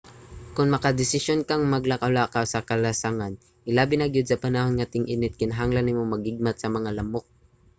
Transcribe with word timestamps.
kon 0.55 0.67
makadesisyon 0.75 1.39
kang 1.49 1.63
maglakaw-lakaw 1.73 2.43
sa 2.49 2.65
kalasangan 2.69 3.33
hilabi 3.67 3.95
na 3.97 4.07
gyud 4.13 4.25
sa 4.29 4.41
panahon 4.45 4.73
nga 4.75 4.89
ting-init 4.93 5.33
kinahanglan 5.39 5.85
nimo 5.87 6.01
mag-igmat 6.13 6.55
sa 6.59 6.67
mga 6.75 6.89
lamok 6.97 7.25